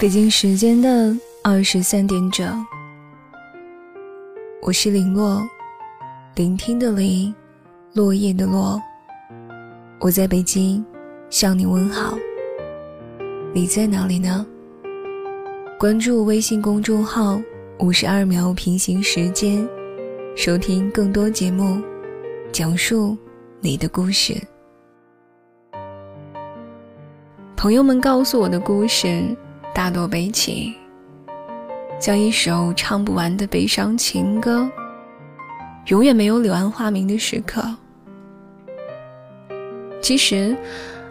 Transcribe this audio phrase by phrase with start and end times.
[0.00, 2.64] 北京时间的二十三点整，
[4.62, 5.44] 我是林落，
[6.36, 7.34] 聆听的林，
[7.94, 8.80] 落叶的落。
[9.98, 10.86] 我在北京
[11.30, 12.16] 向你问好，
[13.52, 14.46] 你在哪里呢？
[15.80, 17.40] 关注微信公众号
[17.80, 19.68] “五十二秒平行时间”，
[20.36, 21.82] 收听更多节目，
[22.52, 23.18] 讲述
[23.60, 24.40] 你的故事。
[27.56, 29.36] 朋友们告诉我的故事。
[29.78, 30.74] 大多悲情，
[32.00, 34.68] 像一首唱不完的悲伤情歌，
[35.86, 37.62] 永远没有柳暗花明的时刻。
[40.02, 40.56] 其实，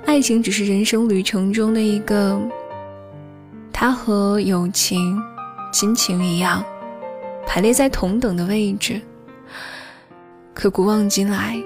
[0.05, 2.37] 爱情只是人生旅程中的一个，
[3.71, 5.17] 它和友情、
[5.71, 6.61] 亲情一样，
[7.45, 8.99] 排列在同等的位置。
[10.53, 11.57] 可古往今来，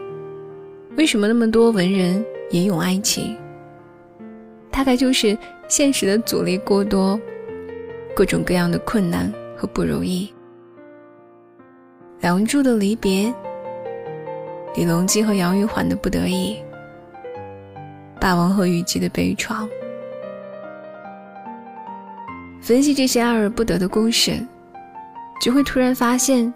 [0.97, 3.35] 为什么那么多文人吟咏爱情？
[4.69, 5.36] 大概就是
[5.72, 7.17] 现实的阻力过多，
[8.14, 10.30] 各种各样的困难和不如意。
[12.19, 13.33] 梁祝的离别，
[14.75, 16.61] 李隆基和杨玉环的不得已，
[18.19, 19.66] 霸王和虞姬的悲怆。
[22.59, 24.33] 分析这些爱而不得的故事，
[25.42, 26.53] 就会突然发现，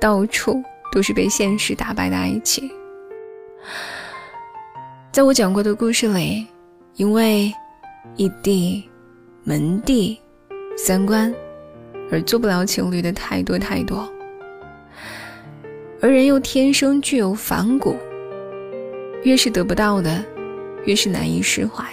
[0.00, 2.70] 到处都是被现实打败的爱情。
[5.12, 6.46] 在我讲过的故事里。
[6.96, 7.50] 因为
[8.16, 8.88] 异地、
[9.44, 10.18] 门第、
[10.76, 11.32] 三观
[12.10, 14.06] 而做不了情侣的太多太多，
[16.00, 17.96] 而人又天生具有反骨，
[19.22, 20.22] 越是得不到的，
[20.84, 21.84] 越是难以释怀，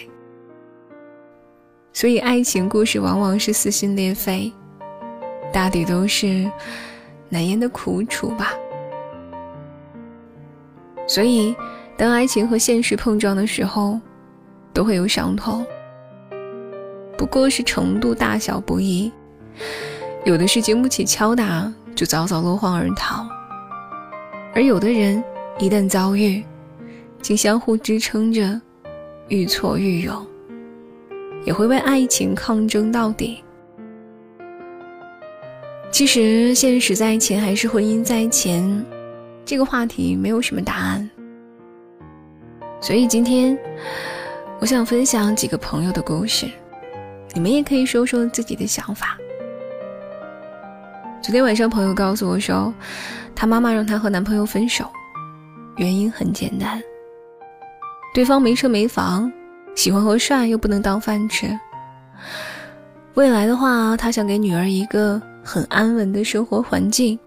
[1.93, 4.51] 所以爱情故事往往是撕心裂肺，
[5.53, 6.49] 大抵都是
[7.29, 8.53] 难言的苦楚吧。
[11.07, 11.55] 所以，
[11.97, 13.99] 当爱情和现实碰撞的时候，
[14.73, 15.65] 都会有伤痛，
[17.19, 19.11] 不过是程度大小不一，
[20.23, 23.27] 有的是经不起敲打就早早落荒而逃，
[24.55, 25.21] 而有的人
[25.59, 26.41] 一旦遭遇，
[27.21, 28.61] 竟相互支撑着，
[29.27, 30.25] 愈挫愈勇，
[31.43, 33.43] 也会为爱情抗争到底。
[35.91, 38.85] 其实，现实在前还是婚姻在前，
[39.43, 41.09] 这个话题没有什么答案，
[42.79, 43.59] 所以今天。
[44.61, 46.45] 我想分享几个朋友的故事，
[47.33, 49.17] 你们也可以说说自己的想法。
[51.21, 52.73] 昨天晚上，朋友告诉我说，
[53.35, 54.89] 她妈妈让她和男朋友分手，
[55.77, 56.81] 原因很简单，
[58.13, 59.31] 对方没车没房，
[59.75, 61.47] 喜欢和帅又不能当饭吃。
[63.13, 67.19] 未来的话，她想给女儿一个很安稳的生活环境，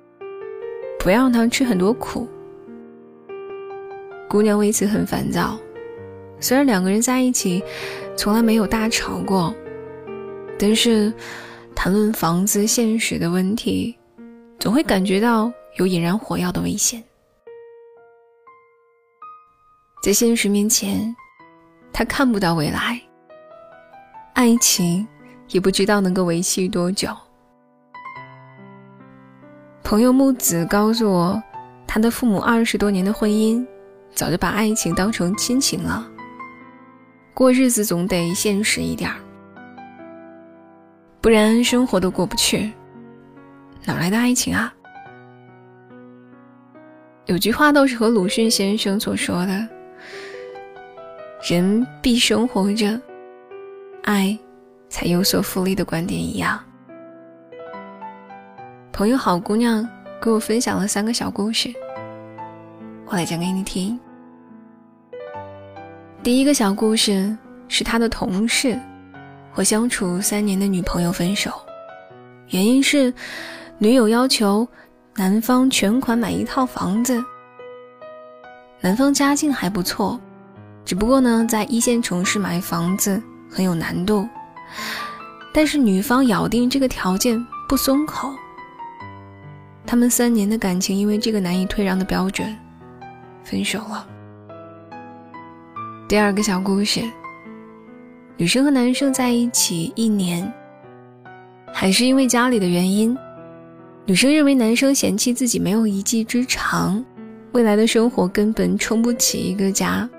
[0.99, 2.29] 不要让她吃很多苦。
[4.29, 5.59] 姑娘为此很烦躁。
[6.41, 7.62] 虽然两个人在一起
[8.17, 9.55] 从来没有大吵过，
[10.62, 11.12] 但是
[11.75, 13.99] 谈论房子现实的问题，
[14.61, 17.03] 总会感觉到有引燃火药的危险。
[20.05, 21.12] 在现实面前，
[21.93, 23.03] 他看不到未来，
[24.34, 25.05] 爱情
[25.49, 27.09] 也不知道能够维系多久。
[29.83, 31.43] 朋友木子告诉我，
[31.89, 33.67] 他的父母二十多年的婚姻，
[34.15, 36.09] 早就把爱情当成亲情了。
[37.34, 39.17] 过日子总得现实一点儿，
[41.22, 42.72] 不然生活都过不去，
[43.84, 44.75] 哪来的爱情啊？
[47.27, 49.69] 有句话倒是和鲁迅先生所说的
[51.49, 53.00] “人必生活着，
[54.03, 54.37] 爱
[54.88, 56.59] 才有所复利”的观点一样。
[58.93, 59.88] 朋友好姑娘
[60.21, 61.72] 给我分享了三个小故事，
[63.06, 63.97] 我来讲给你听。
[66.21, 67.38] 第一个小故事
[67.69, 68.77] 是他的同事
[69.53, 71.53] 和相处三年的女朋友分手，
[72.49, 73.13] 原因是
[73.79, 74.67] 女友要求
[75.15, 77.23] 男方全款买一套房子。
[78.81, 80.19] 男方家境还不错，
[80.85, 84.26] 只不过呢，在一线城市买房子很有难度。
[85.53, 88.32] 但是女方咬定这个条件不松口，
[89.87, 92.56] 他们三年的感情因为这个难以退让的标准
[93.44, 94.06] 分手了。
[96.09, 97.03] 第二个小故事，
[98.43, 100.53] 女生和男生在一起一年，
[101.73, 103.17] 还是因为家里的原因，
[104.05, 107.05] 女生认为男生嫌弃自己没有一技之长，
[107.53, 110.11] 未来的生活根本撑不起一个家，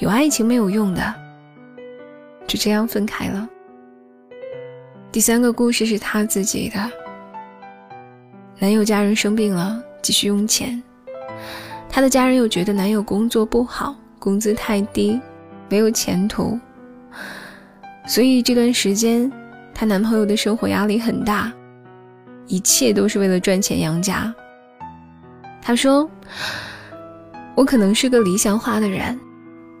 [0.00, 1.14] 有爱情没有用的，
[2.44, 3.48] 就这样分开了。
[5.12, 6.90] 第三个故事是他自己的，
[8.58, 10.82] 男友家人生病了，急需用钱，
[11.88, 13.94] 他的家人又觉得男友工作不好。
[14.18, 15.20] 工资太低，
[15.68, 16.58] 没有前途，
[18.10, 19.30] 所以这段时间，
[19.72, 21.52] 她男朋友的生活压力很大，
[22.48, 24.34] 一切都是为了赚钱养家。
[25.62, 26.10] 她说
[27.54, 29.16] ：“我可能是个理想化的人，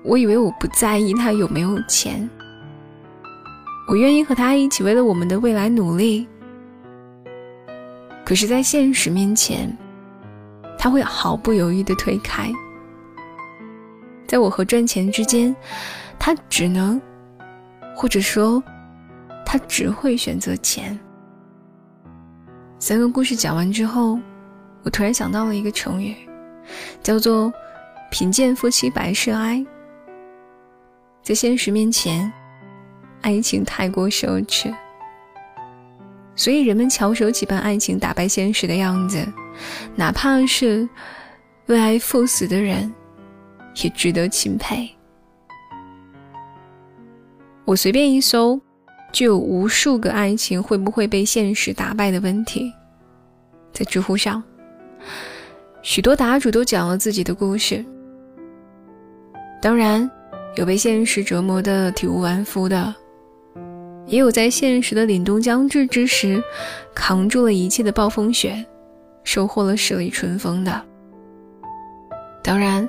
[0.04, 2.30] 我以为我不在意他有没有钱，
[3.88, 6.24] 我愿意和他一起为了我们的未来努力。
[8.24, 9.76] 可是，在现实面前，
[10.78, 12.48] 他会毫不犹豫地推开。
[14.28, 15.52] 在我和赚钱之间，
[16.16, 17.02] 他只能，
[17.94, 18.62] 或者说，
[19.44, 20.98] 他只会选择钱。”
[22.78, 24.18] 三个故事讲完之后。
[24.82, 26.16] 我突然想到了一个成语，
[27.02, 27.52] 叫做
[28.10, 29.62] “贫贱夫妻百事哀”。
[31.22, 32.32] 在现实面前，
[33.20, 34.74] 爱情太过奢侈，
[36.34, 39.22] 所以人们翘首企盼爱情打败现实的样子，
[39.94, 40.88] 哪怕是
[41.66, 42.90] 为爱赴死的人，
[43.82, 44.90] 也值得钦佩。
[47.64, 48.60] 我随便一搜，
[49.12, 52.72] 就有无数个爱情会不会被现实打败的问题，
[53.72, 54.42] 在知乎上。
[55.82, 57.84] 许多答主都讲了自己的故事，
[59.62, 60.10] 当然
[60.56, 62.94] 有被现实折磨的体无完肤的，
[64.06, 66.42] 也有在现实的凛冬将至之时，
[66.94, 68.62] 扛住了一切的暴风雪，
[69.24, 70.82] 收获了十里春风的。
[72.42, 72.86] 当然，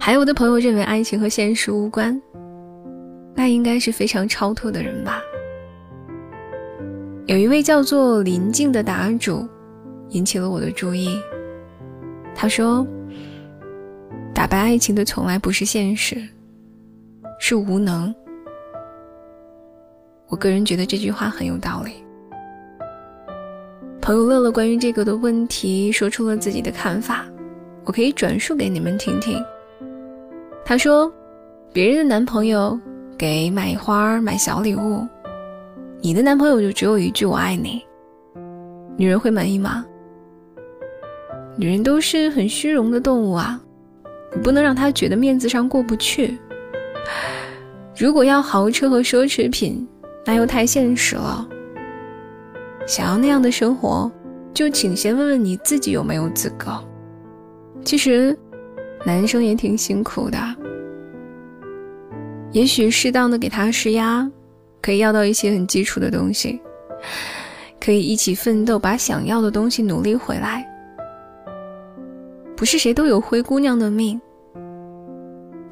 [0.00, 2.20] 还有的朋友认为爱情和现实无关，
[3.42, 5.20] 那应该是非常超脱的人吧。
[7.26, 9.44] 有一位叫做林静的答主，
[10.10, 11.18] 引起了我的注意。
[12.36, 12.86] 他说
[14.32, 16.22] ：“打败爱情的从来不是现实，
[17.40, 18.14] 是无能。”
[20.30, 21.94] 我个人觉得这句话很有道理。
[24.00, 27.26] 朋友乐乐关于这个的问题说出了自己的看法，
[27.82, 29.44] 我可以转述给你们听听。
[30.64, 31.12] 他说
[31.74, 32.78] ：“别人的男朋友
[33.22, 35.06] 给买花买小礼物，
[36.00, 37.80] 你的男朋友就只有一句‘我爱你’，
[38.98, 39.86] 女人会满意吗？”
[41.56, 43.60] 女人都是很虚荣的动物啊，
[44.34, 46.36] 你不能让她觉得面子上过不去。
[47.96, 49.86] 如果要豪车和奢侈品，
[50.26, 51.48] 那又太现实了。
[52.88, 54.10] 想要那样的生活，
[54.52, 56.76] 就请先问问你自己有没有资格。
[57.84, 58.36] 其实，
[59.06, 60.38] 男生也挺辛苦的。
[62.52, 64.30] 也许适当的给他施压，
[64.82, 66.60] 可以要到一些很基础的东西，
[67.80, 70.66] 可以一起奋斗，把想要的东西努力回来。
[72.54, 74.20] 不是谁都有灰姑娘的命。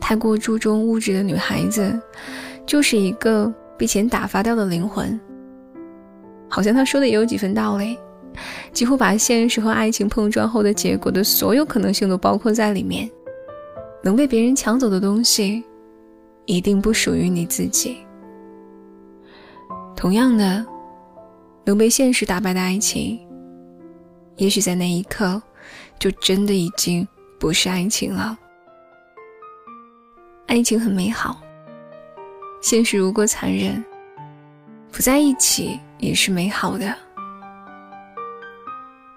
[0.00, 2.00] 太过注重物质的女孩子，
[2.66, 5.20] 就是一个被钱打发掉的灵魂。
[6.48, 7.96] 好像他说的也有几分道理，
[8.72, 13.08] 几乎把现实和爱情碰撞后的结果的所有可能性都包括在里面。
[14.02, 15.62] 能被别人抢走的东西，
[16.50, 17.98] 一定不属于你自己。
[19.94, 20.66] 同样的，
[21.64, 23.20] 能被现实打败的爱情，
[24.36, 25.40] 也许在那一刻。
[25.98, 27.06] 就真的已经
[27.38, 28.34] 不是爱情了。
[30.46, 31.38] 爱情很美好，
[32.62, 33.84] 现实如果残忍，
[34.90, 36.96] 不在一起也是美好的。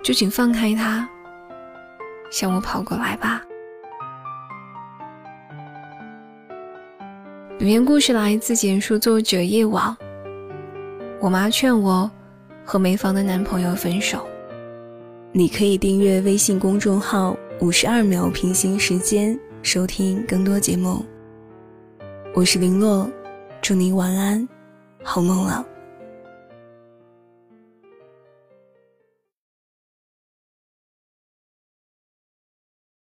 [0.03, 1.07] 就请放开他，
[2.29, 3.41] 向我跑过来吧。
[7.63, 9.96] 本篇故事来自简书作者夜晚。
[11.22, 12.12] 我妈劝我
[12.65, 14.27] 和没房的男朋友分手。
[15.32, 21.05] 你可以订阅微信公众号“五十二秒平行时间”，收听更多节目。
[22.34, 23.10] 我是林洛，
[23.62, 24.46] 祝你晚安，
[25.01, 25.65] 好梦了。